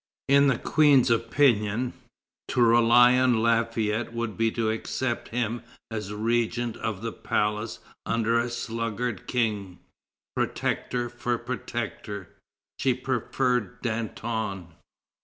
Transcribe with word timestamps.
In 0.27 0.47
the 0.47 0.57
Queen's 0.57 1.11
opinion, 1.11 1.93
to 2.47 2.59
rely 2.59 3.19
on 3.19 3.43
Lafayette 3.43 4.13
would 4.13 4.35
be 4.35 4.49
to 4.53 4.71
accept 4.71 5.27
him 5.27 5.61
as 5.91 6.11
regent 6.11 6.75
of 6.77 7.03
the 7.03 7.11
palace 7.11 7.77
under 8.07 8.39
a 8.39 8.49
sluggard 8.49 9.27
King. 9.27 9.77
Protector 10.35 11.07
for 11.07 11.37
protector, 11.37 12.29
she 12.79 12.95
preferred 12.95 13.79
Danton. 13.83 14.69